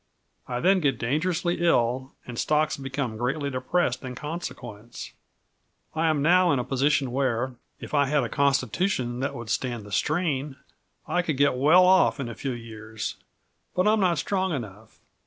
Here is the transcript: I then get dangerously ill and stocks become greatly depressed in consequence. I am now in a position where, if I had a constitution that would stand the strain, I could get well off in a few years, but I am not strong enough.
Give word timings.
I 0.47 0.59
then 0.59 0.79
get 0.79 0.97
dangerously 0.97 1.63
ill 1.63 2.13
and 2.25 2.39
stocks 2.39 2.75
become 2.75 3.17
greatly 3.17 3.51
depressed 3.51 4.03
in 4.03 4.15
consequence. 4.15 5.13
I 5.93 6.07
am 6.07 6.23
now 6.23 6.51
in 6.51 6.57
a 6.57 6.63
position 6.63 7.11
where, 7.11 7.53
if 7.79 7.93
I 7.93 8.07
had 8.07 8.23
a 8.23 8.27
constitution 8.27 9.19
that 9.19 9.35
would 9.35 9.51
stand 9.51 9.83
the 9.83 9.91
strain, 9.91 10.55
I 11.07 11.21
could 11.21 11.37
get 11.37 11.53
well 11.55 11.85
off 11.85 12.19
in 12.19 12.29
a 12.29 12.33
few 12.35 12.53
years, 12.53 13.17
but 13.75 13.87
I 13.87 13.93
am 13.93 13.99
not 13.99 14.17
strong 14.17 14.53
enough. 14.55 14.97